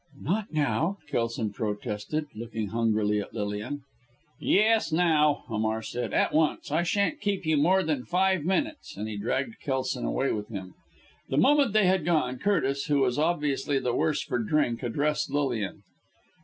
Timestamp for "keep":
7.21-7.45